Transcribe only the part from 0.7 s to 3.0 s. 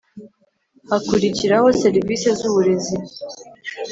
hakurikiraho serivisi z uburezi